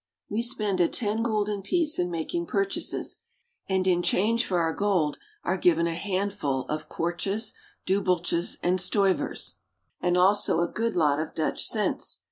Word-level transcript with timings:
We 0.29 0.41
spend 0.41 0.81
a 0.81 0.87
ten 0.87 1.21
gulden 1.21 1.61
piece 1.61 1.99
in 1.99 2.09
making 2.09 2.47
purchases, 2.47 3.19
and 3.69 3.85
in 3.85 4.01
change 4.01 4.47
for 4.47 4.59
our 4.59 4.73
gold 4.73 5.19
are 5.43 5.57
given 5.59 5.85
a 5.85 5.93
handful 5.93 6.61
of 6.69 6.89
kwartjes, 6.89 7.53
dubbeltjes, 7.85 8.57
and 8.63 8.81
stuyvers, 8.81 9.57
and 10.01 10.17
also 10.17 10.61
a 10.61 10.67
good 10.71 10.95
lot 10.95 11.19
of 11.19 11.35
Dutch 11.35 11.63
cents. 11.63 12.17